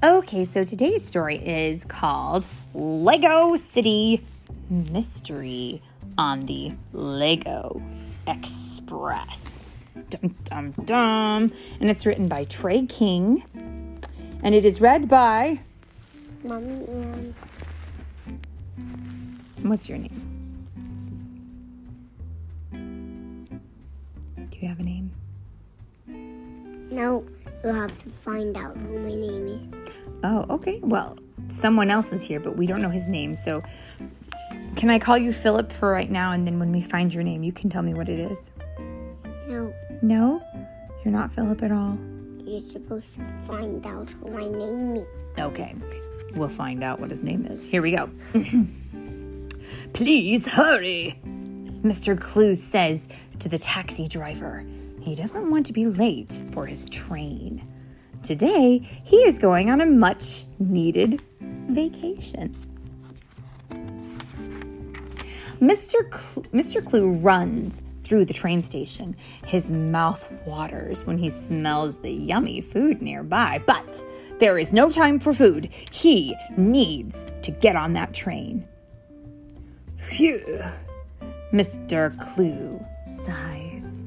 Okay, 0.00 0.44
so 0.44 0.62
today's 0.62 1.04
story 1.04 1.38
is 1.38 1.84
called 1.84 2.46
Lego 2.72 3.56
City 3.56 4.22
Mystery 4.70 5.82
on 6.16 6.46
the 6.46 6.70
Lego 6.92 7.82
Express. 8.28 9.88
Dum 10.08 10.36
dum 10.44 10.70
dum. 10.84 11.52
And 11.80 11.90
it's 11.90 12.06
written 12.06 12.28
by 12.28 12.44
Trey 12.44 12.86
King. 12.86 13.42
And 14.44 14.54
it 14.54 14.64
is 14.64 14.80
read 14.80 15.08
by. 15.08 15.62
Mommy 16.44 16.84
and 16.86 17.34
What's 19.62 19.88
your 19.88 19.98
name? 19.98 20.68
Do 22.70 24.58
you 24.60 24.68
have 24.68 24.78
a 24.78 24.84
name? 24.84 25.10
no, 26.90 27.24
you'll 27.62 27.74
have 27.74 28.02
to 28.02 28.08
find 28.10 28.56
out 28.56 28.76
who 28.76 28.98
my 29.00 29.14
name 29.14 29.48
is. 29.48 29.87
Oh, 30.24 30.46
okay. 30.50 30.80
Well, 30.82 31.16
someone 31.48 31.90
else 31.90 32.12
is 32.12 32.22
here, 32.22 32.40
but 32.40 32.56
we 32.56 32.66
don't 32.66 32.82
know 32.82 32.88
his 32.90 33.06
name. 33.06 33.36
So, 33.36 33.62
can 34.76 34.90
I 34.90 34.98
call 34.98 35.16
you 35.18 35.32
Philip 35.32 35.72
for 35.72 35.90
right 35.90 36.10
now? 36.10 36.32
And 36.32 36.46
then 36.46 36.58
when 36.58 36.72
we 36.72 36.80
find 36.82 37.12
your 37.14 37.22
name, 37.22 37.42
you 37.42 37.52
can 37.52 37.70
tell 37.70 37.82
me 37.82 37.94
what 37.94 38.08
it 38.08 38.18
is. 38.18 38.38
No, 39.48 39.72
No, 40.02 40.42
you're 41.04 41.12
not 41.12 41.32
Philip 41.32 41.62
at 41.62 41.72
all. 41.72 41.96
you're 42.44 42.60
supposed 42.62 43.06
to 43.14 43.22
find 43.46 43.84
out 43.86 44.10
who 44.10 44.30
my 44.30 44.48
name 44.48 44.96
is. 44.96 45.06
Okay, 45.38 45.74
we'll 46.34 46.48
find 46.48 46.82
out 46.82 46.98
what 47.00 47.10
his 47.10 47.22
name 47.22 47.46
is. 47.46 47.64
Here 47.64 47.80
we 47.82 47.92
go. 47.92 48.10
Please 49.92 50.46
hurry, 50.46 51.18
Mr. 51.82 52.18
Clue 52.20 52.54
says 52.54 53.08
to 53.38 53.48
the 53.48 53.58
taxi 53.58 54.08
driver. 54.08 54.64
He 55.00 55.14
doesn't 55.14 55.50
want 55.50 55.66
to 55.66 55.72
be 55.72 55.86
late 55.86 56.40
for 56.52 56.66
his 56.66 56.84
train. 56.86 57.66
Today, 58.22 58.78
he 59.04 59.16
is 59.18 59.38
going 59.38 59.70
on 59.70 59.80
a 59.80 59.86
much 59.86 60.44
needed 60.58 61.22
vacation. 61.40 62.54
Mr. 65.60 65.94
Cl- 66.12 66.46
Mr. 66.52 66.84
Clue 66.84 67.12
runs 67.14 67.82
through 68.04 68.24
the 68.24 68.34
train 68.34 68.62
station. 68.62 69.16
His 69.44 69.70
mouth 69.70 70.30
waters 70.46 71.04
when 71.04 71.18
he 71.18 71.30
smells 71.30 71.98
the 71.98 72.10
yummy 72.10 72.60
food 72.60 73.02
nearby. 73.02 73.62
But 73.66 74.04
there 74.38 74.58
is 74.58 74.72
no 74.72 74.90
time 74.90 75.18
for 75.18 75.32
food. 75.32 75.68
He 75.90 76.34
needs 76.56 77.24
to 77.42 77.50
get 77.50 77.76
on 77.76 77.92
that 77.94 78.14
train. 78.14 78.66
Phew, 79.98 80.64
Mr. 81.52 82.18
Clue 82.20 82.84
sighs. 83.04 84.02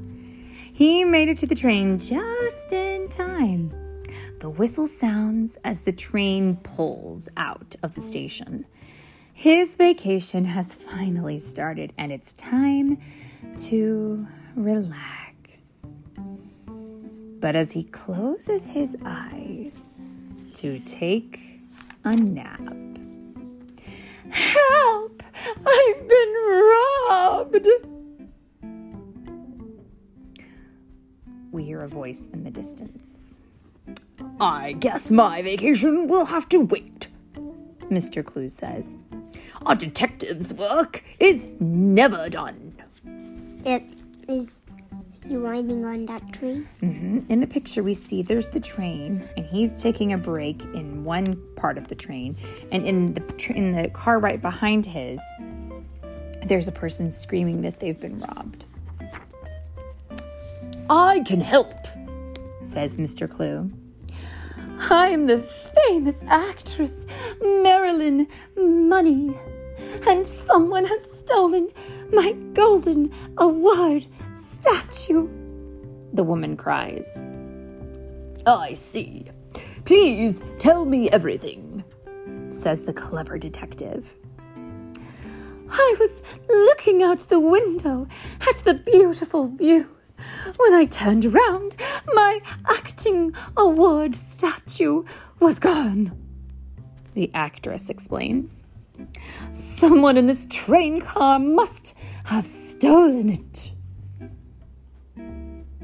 He 0.72 1.04
made 1.04 1.28
it 1.28 1.36
to 1.38 1.46
the 1.46 1.54
train 1.54 1.98
just 1.98 2.72
in 2.72 3.08
time. 3.08 3.81
The 4.42 4.50
whistle 4.50 4.88
sounds 4.88 5.56
as 5.62 5.82
the 5.82 5.92
train 5.92 6.56
pulls 6.56 7.28
out 7.36 7.76
of 7.84 7.94
the 7.94 8.00
station. 8.00 8.66
His 9.32 9.76
vacation 9.76 10.46
has 10.46 10.74
finally 10.74 11.38
started, 11.38 11.92
and 11.96 12.10
it's 12.10 12.32
time 12.32 12.98
to 13.58 14.26
relax. 14.56 15.62
But 17.38 17.54
as 17.54 17.70
he 17.70 17.84
closes 17.84 18.66
his 18.66 18.96
eyes 19.06 19.94
to 20.54 20.80
take 20.80 21.60
a 22.02 22.16
nap, 22.16 22.58
Help! 24.28 25.22
I've 25.64 26.08
been 26.08 26.34
robbed! 27.08 27.68
We 31.52 31.62
hear 31.62 31.82
a 31.82 31.88
voice 31.88 32.26
in 32.32 32.42
the 32.42 32.50
distance. 32.50 33.31
I 34.42 34.72
guess 34.72 35.08
my 35.08 35.40
vacation 35.40 36.08
will 36.08 36.24
have 36.24 36.48
to 36.48 36.62
wait, 36.62 37.06
Mr. 37.90 38.24
Clue 38.24 38.48
says. 38.48 38.96
A 39.66 39.76
detective's 39.76 40.52
work 40.52 41.04
is 41.20 41.46
never 41.60 42.28
done. 42.28 42.76
It 43.64 43.84
is 44.26 44.58
he 45.24 45.36
riding 45.36 45.84
on 45.84 46.06
that 46.06 46.32
tree? 46.32 46.66
Mm-hmm. 46.82 47.20
In 47.30 47.38
the 47.38 47.46
picture, 47.46 47.84
we 47.84 47.94
see 47.94 48.22
there's 48.22 48.48
the 48.48 48.58
train, 48.58 49.28
and 49.36 49.46
he's 49.46 49.80
taking 49.80 50.12
a 50.12 50.18
break 50.18 50.60
in 50.74 51.04
one 51.04 51.40
part 51.54 51.78
of 51.78 51.86
the 51.86 51.94
train, 51.94 52.36
and 52.72 52.84
in 52.84 53.14
the 53.14 53.20
tr- 53.20 53.52
in 53.52 53.70
the 53.70 53.90
car 53.90 54.18
right 54.18 54.42
behind 54.42 54.84
his, 54.84 55.20
there's 56.46 56.66
a 56.66 56.72
person 56.72 57.12
screaming 57.12 57.62
that 57.62 57.78
they've 57.78 58.00
been 58.00 58.18
robbed. 58.18 58.64
I 60.90 61.20
can 61.20 61.40
help, 61.40 61.86
says 62.60 62.96
Mr. 62.96 63.30
Clue. 63.30 63.70
I'm 64.92 65.26
the 65.26 65.38
famous 65.38 66.22
actress 66.28 67.06
Marilyn 67.40 68.28
Money, 68.54 69.34
and 70.06 70.26
someone 70.26 70.84
has 70.84 71.02
stolen 71.18 71.70
my 72.12 72.32
golden 72.52 73.10
award 73.38 74.04
statue. 74.34 75.30
The 76.12 76.22
woman 76.22 76.58
cries. 76.58 77.06
I 78.46 78.74
see. 78.74 79.28
Please 79.86 80.44
tell 80.58 80.84
me 80.84 81.08
everything, 81.08 81.82
says 82.50 82.82
the 82.82 82.92
clever 82.92 83.38
detective. 83.38 84.14
I 85.70 85.96
was 85.98 86.22
looking 86.50 87.02
out 87.02 87.20
the 87.20 87.40
window 87.40 88.06
at 88.46 88.56
the 88.56 88.74
beautiful 88.74 89.48
view. 89.48 89.88
When 90.56 90.74
I 90.74 90.84
turned 90.86 91.24
around, 91.24 91.76
my 92.06 92.40
acting 92.66 93.32
award 93.56 94.14
statue 94.14 95.04
was 95.40 95.58
gone. 95.58 96.12
The 97.14 97.30
actress 97.34 97.90
explains. 97.90 98.62
Someone 99.50 100.16
in 100.16 100.26
this 100.26 100.46
train 100.48 101.00
car 101.00 101.38
must 101.38 101.94
have 102.24 102.46
stolen 102.46 103.30
it. 103.30 103.72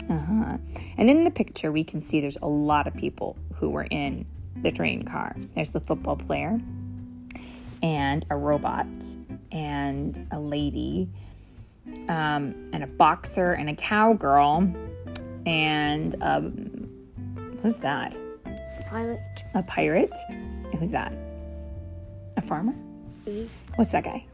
Uh-huh. 0.08 0.56
And 0.96 1.10
in 1.10 1.24
the 1.24 1.30
picture, 1.30 1.70
we 1.70 1.84
can 1.84 2.00
see 2.00 2.20
there's 2.20 2.38
a 2.40 2.48
lot 2.48 2.86
of 2.86 2.94
people 2.94 3.36
who 3.54 3.68
were 3.70 3.86
in 3.90 4.26
the 4.62 4.70
train 4.70 5.04
car. 5.04 5.36
There's 5.54 5.70
the 5.70 5.80
football 5.80 6.16
player, 6.16 6.60
and 7.82 8.24
a 8.30 8.36
robot, 8.36 8.86
and 9.52 10.26
a 10.30 10.40
lady, 10.40 11.08
um, 12.08 12.54
and 12.72 12.82
a 12.82 12.86
boxer, 12.86 13.52
and 13.52 13.68
a 13.68 13.74
cowgirl, 13.74 14.72
and 15.46 16.14
um, 16.22 16.90
who's 17.62 17.78
that? 17.78 18.16
A 18.46 18.84
pirate. 18.88 19.20
A 19.54 19.62
pirate? 19.62 20.18
Who's 20.78 20.90
that? 20.90 21.12
A 22.36 22.42
farmer? 22.42 22.74
What's 23.76 23.92
that 23.92 24.04
guy? 24.04 24.24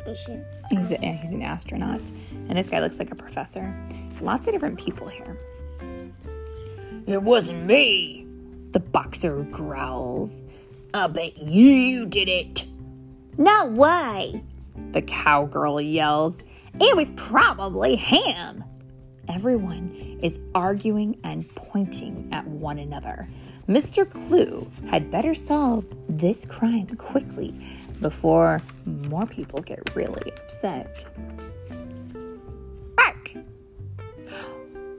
Spaceship. 0.00 0.46
He's, 0.70 0.90
a, 0.90 0.96
he's 0.98 1.32
an 1.32 1.42
astronaut. 1.42 2.00
And 2.48 2.58
this 2.58 2.68
guy 2.68 2.80
looks 2.80 2.98
like 2.98 3.10
a 3.10 3.14
professor. 3.14 3.74
There's 3.90 4.20
lots 4.20 4.46
of 4.46 4.52
different 4.52 4.78
people 4.78 5.08
here. 5.08 5.38
It 7.06 7.22
wasn't 7.22 7.66
me, 7.66 8.26
the 8.72 8.80
boxer 8.80 9.42
growls. 9.44 10.44
I 10.94 11.06
bet 11.08 11.38
you 11.38 12.06
did 12.06 12.28
it. 12.28 12.64
No 13.36 13.66
way, 13.66 14.42
the 14.92 15.02
cowgirl 15.02 15.80
yells. 15.80 16.42
It 16.80 16.96
was 16.96 17.10
probably 17.16 17.96
him. 17.96 18.64
Everyone 19.28 20.18
is 20.22 20.38
arguing 20.54 21.18
and 21.24 21.48
pointing 21.54 22.28
at 22.32 22.46
one 22.46 22.78
another. 22.78 23.28
Mr. 23.68 24.08
Clue 24.08 24.70
had 24.88 25.10
better 25.10 25.34
solve 25.34 25.86
this 26.08 26.44
crime 26.44 26.86
quickly 26.96 27.54
before 28.00 28.60
more 28.84 29.26
people 29.26 29.60
get 29.60 29.94
really 29.94 30.30
upset. 30.32 31.06
Bark! 32.96 33.32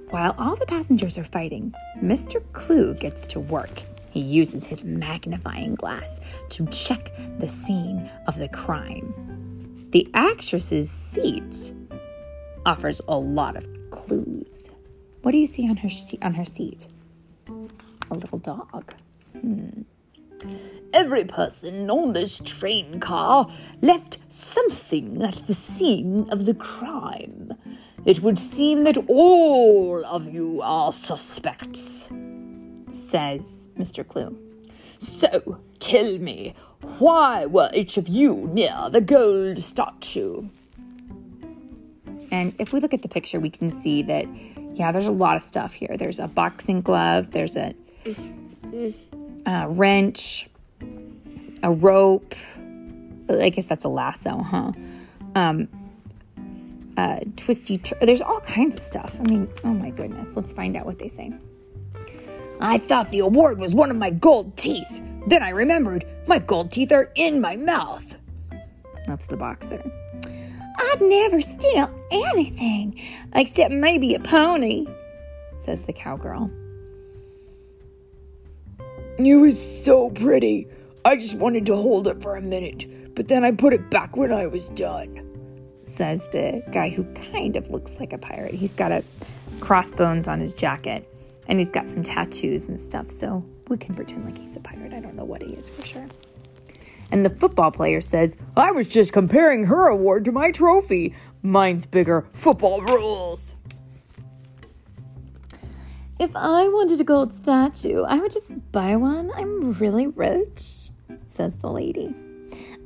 While 0.09 0.33
all 0.37 0.55
the 0.55 0.65
passengers 0.65 1.17
are 1.17 1.23
fighting, 1.23 1.73
Mr. 2.01 2.41
Clue 2.53 2.95
gets 2.95 3.27
to 3.27 3.39
work. 3.39 3.83
He 4.09 4.21
uses 4.21 4.65
his 4.65 4.85
magnifying 4.85 5.75
glass 5.75 6.19
to 6.49 6.65
check 6.67 7.11
the 7.37 7.47
scene 7.47 8.09
of 8.27 8.39
the 8.39 8.47
crime. 8.47 9.34
The 9.95 10.09
actress's 10.13 10.91
seat 10.91 11.71
offers 12.65 12.99
a 13.07 13.17
lot 13.17 13.55
of 13.55 13.65
clues. 13.91 14.67
What 15.21 15.31
do 15.31 15.37
you 15.37 15.45
see 15.45 15.69
on 15.69 15.77
her 15.77 15.87
she- 15.87 16.19
on 16.21 16.33
her 16.33 16.43
seat? 16.43 16.89
A 17.47 18.13
little 18.13 18.39
dog. 18.39 18.93
Hmm. 19.39 19.83
Every 20.91 21.23
person 21.23 21.89
on 21.89 22.11
this 22.11 22.41
train 22.43 22.99
car 22.99 23.49
left 23.81 24.17
something 24.27 25.23
at 25.23 25.43
the 25.47 25.53
scene 25.53 26.29
of 26.29 26.45
the 26.45 26.55
crime. 26.55 27.53
It 28.03 28.21
would 28.21 28.37
seem 28.37 28.83
that 28.83 28.97
all 29.07 30.03
of 30.03 30.27
you 30.27 30.59
are 30.61 30.91
suspects, 30.91 32.09
says 32.91 33.69
Mr. 33.79 34.05
Clue. 34.05 34.37
So 34.99 35.61
tell 35.79 36.17
me, 36.17 36.53
why 36.99 37.45
were 37.45 37.69
each 37.73 37.97
of 37.97 38.07
you 38.07 38.49
near 38.53 38.75
the 38.89 39.01
gold 39.01 39.59
statue? 39.59 40.47
And 42.31 42.53
if 42.59 42.73
we 42.73 42.79
look 42.79 42.93
at 42.93 43.01
the 43.01 43.07
picture, 43.07 43.39
we 43.39 43.49
can 43.49 43.69
see 43.69 44.01
that, 44.03 44.25
yeah, 44.73 44.91
there's 44.91 45.07
a 45.07 45.11
lot 45.11 45.35
of 45.37 45.43
stuff 45.43 45.73
here. 45.73 45.95
There's 45.97 46.19
a 46.19 46.27
boxing 46.27 46.81
glove, 46.81 47.31
there's 47.31 47.55
a 47.55 47.73
a 49.45 49.69
wrench, 49.69 50.47
a 51.63 51.71
rope. 51.71 52.35
I 53.29 53.49
guess 53.49 53.65
that's 53.67 53.83
a 53.85 53.89
lasso, 53.89 54.37
huh? 54.37 54.71
Um, 55.35 55.67
twisty. 57.35 57.77
Tur- 57.77 57.97
There's 58.01 58.21
all 58.21 58.39
kinds 58.41 58.75
of 58.75 58.81
stuff. 58.81 59.17
I 59.19 59.23
mean, 59.23 59.47
oh 59.63 59.73
my 59.73 59.89
goodness. 59.89 60.29
Let's 60.35 60.53
find 60.53 60.75
out 60.75 60.85
what 60.85 60.99
they 60.99 61.09
say. 61.09 61.33
I 62.59 62.77
thought 62.77 63.09
the 63.09 63.19
award 63.19 63.59
was 63.59 63.75
one 63.75 63.91
of 63.91 63.97
my 63.97 64.09
gold 64.11 64.55
teeth. 64.57 65.01
Then 65.27 65.43
I 65.43 65.49
remembered 65.49 66.05
my 66.27 66.39
gold 66.39 66.71
teeth 66.71 66.91
are 66.91 67.11
in 67.15 67.41
my 67.41 67.55
mouth. 67.55 68.17
That's 69.07 69.27
the 69.27 69.37
boxer. 69.37 69.83
I'd 70.77 71.01
never 71.01 71.41
steal 71.41 71.89
anything 72.11 72.99
except 73.33 73.73
maybe 73.73 74.15
a 74.15 74.19
pony, 74.19 74.85
says 75.57 75.83
the 75.83 75.93
cowgirl. 75.93 76.51
You 79.17 79.39
was 79.41 79.83
so 79.83 80.09
pretty. 80.09 80.67
I 81.05 81.15
just 81.15 81.35
wanted 81.35 81.65
to 81.67 81.75
hold 81.75 82.07
it 82.07 82.21
for 82.21 82.35
a 82.35 82.41
minute, 82.41 83.15
but 83.15 83.27
then 83.27 83.45
I 83.45 83.51
put 83.51 83.73
it 83.73 83.89
back 83.89 84.17
when 84.17 84.33
I 84.33 84.47
was 84.47 84.69
done. 84.69 85.21
says 85.85 86.27
the 86.31 86.63
guy 86.71 86.89
who 86.89 87.03
kind 87.31 87.55
of 87.55 87.69
looks 87.69 87.99
like 87.99 88.11
a 88.11 88.17
pirate. 88.17 88.53
He's 88.53 88.73
got 88.73 88.91
a 88.91 89.03
crossbones 89.59 90.27
on 90.27 90.39
his 90.39 90.53
jacket 90.53 91.07
and 91.47 91.59
he's 91.59 91.69
got 91.69 91.87
some 91.87 92.03
tattoos 92.03 92.67
and 92.67 92.83
stuff, 92.83 93.11
so 93.11 93.45
we 93.69 93.77
can 93.77 93.95
pretend 93.95 94.25
like 94.25 94.37
he's 94.37 94.55
a 94.55 94.59
pirate. 94.59 94.93
I 94.93 94.99
don't 94.99 95.15
know 95.15 95.25
what 95.25 95.41
he 95.41 95.53
is 95.53 95.69
for 95.69 95.85
sure. 95.85 96.07
And 97.11 97.25
the 97.25 97.29
football 97.29 97.71
player 97.71 98.01
says, 98.01 98.35
I 98.57 98.71
was 98.71 98.87
just 98.87 99.13
comparing 99.13 99.65
her 99.65 99.87
award 99.87 100.25
to 100.25 100.31
my 100.31 100.51
trophy. 100.51 101.15
Mine's 101.41 101.85
bigger. 101.85 102.27
Football 102.33 102.81
rules. 102.81 103.55
If 106.17 106.35
I 106.35 106.67
wanted 106.69 106.99
a 107.01 107.03
gold 107.03 107.33
statue, 107.33 108.03
I 108.03 108.19
would 108.19 108.31
just 108.31 108.53
buy 108.71 108.95
one. 108.95 109.31
I'm 109.35 109.73
really 109.73 110.07
rich, 110.07 110.89
says 111.27 111.55
the 111.57 111.69
lady. 111.69 112.15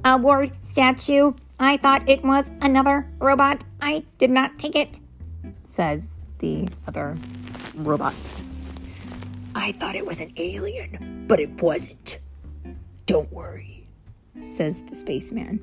Award 0.03 0.63
statue. 0.63 1.33
I 1.59 1.77
thought 1.77 2.09
it 2.09 2.23
was 2.23 2.51
another 2.61 3.09
robot. 3.19 3.63
I 3.81 4.03
did 4.17 4.31
not 4.31 4.57
take 4.57 4.75
it, 4.75 4.99
says 5.63 6.17
the 6.39 6.69
other 6.87 7.17
robot. 7.75 8.15
I 9.59 9.73
thought 9.73 9.95
it 9.95 10.05
was 10.05 10.21
an 10.21 10.31
alien, 10.37 11.25
but 11.27 11.41
it 11.41 11.61
wasn't. 11.61 12.19
Don't 13.05 13.29
worry, 13.29 13.85
says 14.41 14.81
the 14.89 14.95
spaceman. 14.95 15.59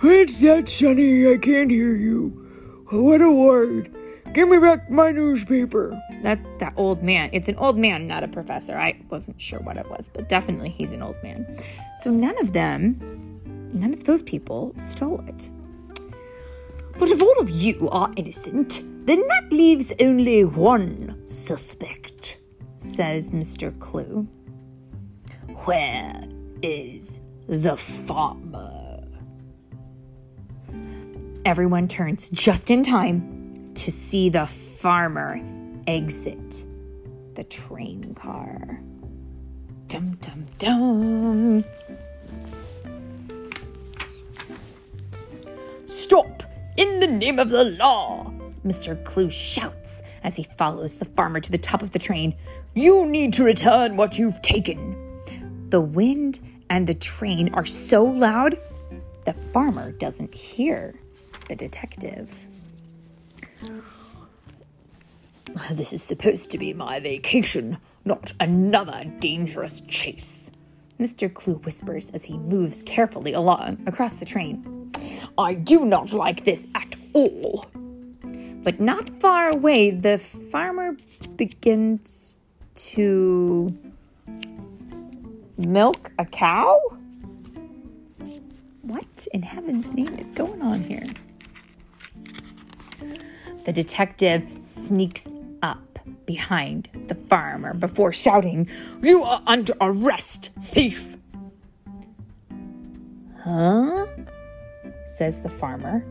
What's 0.00 0.40
that, 0.40 0.68
Sonny? 0.68 1.32
I 1.32 1.38
can't 1.38 1.70
hear 1.70 1.94
you. 1.94 2.84
What 2.90 3.22
a 3.22 3.30
word. 3.30 3.94
Give 4.34 4.48
me 4.48 4.58
back 4.58 4.90
my 4.90 5.12
newspaper. 5.12 5.96
That 6.24 6.40
that 6.58 6.74
old 6.76 7.00
man. 7.00 7.30
It's 7.32 7.48
an 7.48 7.54
old 7.56 7.78
man, 7.78 8.08
not 8.08 8.24
a 8.24 8.28
professor. 8.28 8.76
I 8.76 9.00
wasn't 9.08 9.40
sure 9.40 9.60
what 9.60 9.76
it 9.76 9.88
was, 9.88 10.10
but 10.12 10.28
definitely 10.28 10.70
he's 10.70 10.90
an 10.90 11.00
old 11.00 11.22
man. 11.22 11.46
So 12.02 12.10
none 12.10 12.38
of 12.40 12.52
them, 12.52 12.98
none 13.72 13.94
of 13.94 14.02
those 14.02 14.22
people 14.22 14.74
stole 14.76 15.20
it. 15.28 15.48
But 16.98 17.10
if 17.12 17.22
all 17.22 17.38
of 17.38 17.50
you 17.50 17.88
are 17.90 18.10
innocent, 18.16 18.82
then 19.06 19.22
that 19.28 19.52
leaves 19.52 19.92
only 20.00 20.44
one 20.44 21.24
suspect, 21.24 22.38
says 22.90 23.30
Mr. 23.30 23.78
Clue. 23.78 24.26
Where 25.64 26.14
is 26.62 27.20
the 27.46 27.76
farmer? 27.76 29.02
Everyone 31.44 31.88
turns 31.88 32.28
just 32.30 32.70
in 32.70 32.82
time 32.82 33.72
to 33.74 33.92
see 33.92 34.28
the 34.28 34.46
farmer 34.46 35.40
exit 35.86 36.64
the 37.34 37.44
train 37.44 38.14
car. 38.14 38.80
Dum 39.86 40.18
dum 40.20 40.46
dum. 40.58 41.64
Stop! 45.86 46.42
In 46.76 47.00
the 47.00 47.06
name 47.06 47.38
of 47.38 47.50
the 47.50 47.64
law! 47.64 48.32
Mr. 48.64 49.02
Clue 49.04 49.30
shouts 49.30 50.02
as 50.22 50.36
he 50.36 50.46
follows 50.58 50.96
the 50.96 51.04
farmer 51.04 51.40
to 51.40 51.50
the 51.50 51.58
top 51.58 51.82
of 51.82 51.90
the 51.90 51.98
train. 51.98 52.34
You 52.74 53.06
need 53.06 53.32
to 53.34 53.44
return 53.44 53.96
what 53.96 54.18
you've 54.18 54.40
taken. 54.42 55.20
The 55.68 55.80
wind 55.80 56.40
and 56.68 56.86
the 56.86 56.94
train 56.94 57.52
are 57.54 57.66
so 57.66 58.04
loud, 58.04 58.58
the 59.24 59.34
farmer 59.52 59.92
doesn't 59.92 60.34
hear 60.34 60.94
the 61.48 61.56
detective. 61.56 62.46
This 65.72 65.92
is 65.92 66.02
supposed 66.02 66.50
to 66.52 66.58
be 66.58 66.72
my 66.72 67.00
vacation, 67.00 67.78
not 68.04 68.32
another 68.38 69.04
dangerous 69.18 69.80
chase. 69.82 70.50
Mr. 70.98 71.32
Clue 71.32 71.54
whispers 71.54 72.10
as 72.10 72.24
he 72.24 72.38
moves 72.38 72.82
carefully 72.82 73.32
along 73.32 73.82
across 73.86 74.14
the 74.14 74.24
train. 74.24 74.92
I 75.38 75.54
do 75.54 75.84
not 75.84 76.12
like 76.12 76.44
this 76.44 76.68
at 76.74 76.94
all. 77.14 77.64
But 78.62 78.80
not 78.80 79.08
far 79.20 79.48
away, 79.48 79.90
the 79.90 80.18
farmer 80.18 80.96
begins 81.36 82.40
to 82.74 83.76
milk 85.56 86.12
a 86.18 86.24
cow? 86.24 86.78
What 88.82 89.26
in 89.32 89.42
heaven's 89.42 89.92
name 89.92 90.14
is 90.18 90.30
going 90.32 90.62
on 90.62 90.82
here? 90.82 91.06
The 93.64 93.72
detective 93.72 94.46
sneaks 94.60 95.28
up 95.62 95.98
behind 96.26 96.88
the 97.08 97.14
farmer 97.14 97.74
before 97.74 98.12
shouting, 98.12 98.68
You 99.02 99.22
are 99.22 99.42
under 99.46 99.74
arrest, 99.80 100.50
thief! 100.62 101.16
Huh? 103.42 104.06
says 105.06 105.40
the 105.40 105.48
farmer. 105.48 106.04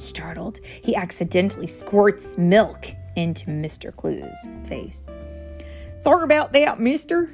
Startled, 0.00 0.60
he 0.64 0.96
accidentally 0.96 1.66
squirts 1.66 2.38
milk 2.38 2.86
into 3.16 3.46
Mr. 3.46 3.94
Clue's 3.94 4.48
face. 4.64 5.14
Sorry 6.00 6.24
about 6.24 6.54
that, 6.54 6.80
mister, 6.80 7.28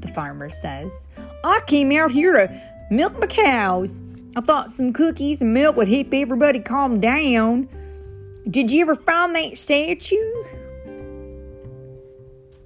the 0.00 0.08
farmer 0.08 0.50
says. 0.50 1.04
I 1.44 1.60
came 1.66 1.92
out 1.92 2.10
here 2.10 2.32
to 2.32 2.62
milk 2.90 3.18
my 3.20 3.26
cows. 3.26 4.02
I 4.34 4.40
thought 4.40 4.70
some 4.70 4.92
cookies 4.92 5.40
and 5.40 5.54
milk 5.54 5.76
would 5.76 5.88
help 5.88 6.12
everybody 6.12 6.58
calm 6.58 7.00
down. 7.00 7.68
Did 8.50 8.72
you 8.72 8.82
ever 8.82 8.96
find 8.96 9.36
that 9.36 9.56
statue? 9.56 10.16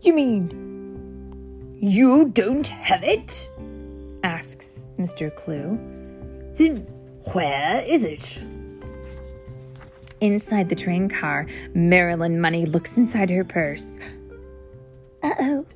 You 0.00 0.14
mean 0.14 1.76
you 1.78 2.30
don't 2.30 2.68
have 2.68 3.02
it? 3.02 3.50
asks 4.24 4.70
Mr. 4.98 5.34
Clue. 5.34 5.78
Then 6.54 6.86
where 7.32 7.84
is 7.86 8.04
it? 8.04 8.55
Inside 10.20 10.68
the 10.68 10.74
train 10.74 11.08
car, 11.08 11.46
Marilyn 11.74 12.40
Money 12.40 12.64
looks 12.66 12.96
inside 12.96 13.30
her 13.30 13.44
purse. 13.44 13.98
Uh 15.22 15.34
oh, 15.40 15.66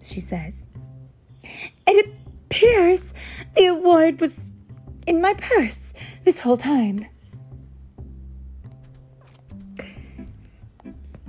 she 0.00 0.20
says. 0.20 0.68
It 1.86 2.06
appears 2.46 3.14
the 3.56 3.66
award 3.66 4.20
was 4.20 4.32
in 5.06 5.20
my 5.20 5.34
purse 5.34 5.94
this 6.24 6.40
whole 6.40 6.56
time. 6.56 7.06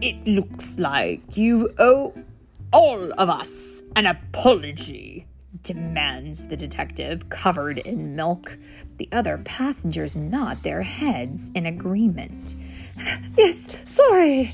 It 0.01 0.25
looks 0.27 0.77
like 0.79 1.37
you 1.37 1.69
owe 1.77 2.13
all 2.71 3.11
of 3.13 3.29
us 3.29 3.83
an 3.95 4.05
apology, 4.05 5.27
demands 5.63 6.47
the 6.47 6.57
detective, 6.57 7.29
covered 7.29 7.79
in 7.79 8.15
milk. 8.15 8.57
The 8.97 9.09
other 9.11 9.37
passengers 9.39 10.15
nod 10.15 10.61
their 10.63 10.83
heads 10.83 11.49
in 11.55 11.65
agreement. 11.65 12.55
Yes, 13.35 13.67
sorry. 13.85 14.53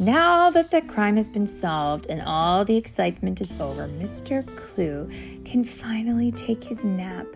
Now 0.00 0.48
that 0.50 0.70
the 0.70 0.80
crime 0.82 1.16
has 1.16 1.28
been 1.28 1.48
solved 1.48 2.06
and 2.08 2.22
all 2.22 2.64
the 2.64 2.76
excitement 2.76 3.40
is 3.40 3.52
over, 3.58 3.88
Mr. 3.88 4.46
Clue 4.56 5.08
can 5.44 5.64
finally 5.64 6.30
take 6.30 6.62
his 6.62 6.84
nap 6.84 7.26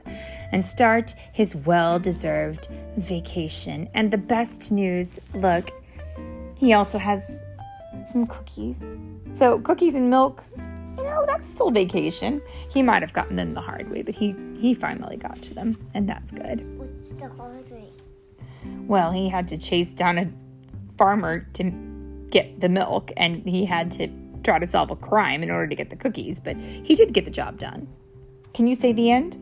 and 0.52 0.64
start 0.64 1.14
his 1.32 1.56
well 1.56 1.98
deserved 1.98 2.68
vacation. 2.96 3.88
And 3.94 4.12
the 4.12 4.18
best 4.18 4.70
news 4.70 5.18
look, 5.34 5.72
he 6.56 6.72
also 6.72 6.98
has 6.98 7.22
some 8.12 8.28
cookies. 8.28 8.78
So, 9.34 9.58
cookies 9.58 9.96
and 9.96 10.08
milk, 10.08 10.44
you 10.98 11.04
know, 11.04 11.24
that's 11.26 11.50
still 11.50 11.70
vacation. 11.70 12.42
He 12.70 12.82
might 12.82 13.02
have 13.02 13.12
gotten 13.12 13.36
them 13.36 13.54
the 13.54 13.60
hard 13.60 13.90
way, 13.90 14.02
but 14.02 14.14
he, 14.14 14.34
he 14.58 14.74
finally 14.74 15.16
got 15.16 15.40
to 15.42 15.54
them, 15.54 15.76
and 15.94 16.08
that's 16.08 16.32
good. 16.32 16.78
What's 16.78 17.10
the 17.10 17.28
hard 17.28 17.70
way? 17.70 17.90
Well, 18.86 19.10
he 19.10 19.28
had 19.28 19.48
to 19.48 19.58
chase 19.58 19.92
down 19.92 20.18
a 20.18 20.30
farmer 20.96 21.46
to 21.54 21.70
get 22.30 22.60
the 22.60 22.68
milk, 22.68 23.10
and 23.16 23.36
he 23.36 23.64
had 23.64 23.90
to 23.92 24.08
try 24.44 24.58
to 24.58 24.66
solve 24.66 24.90
a 24.90 24.96
crime 24.96 25.42
in 25.42 25.50
order 25.50 25.66
to 25.66 25.74
get 25.74 25.90
the 25.90 25.96
cookies, 25.96 26.40
but 26.40 26.56
he 26.56 26.94
did 26.94 27.12
get 27.12 27.24
the 27.24 27.30
job 27.30 27.58
done. 27.58 27.88
Can 28.54 28.66
you 28.66 28.74
say 28.74 28.92
the 28.92 29.10
end? 29.10 29.41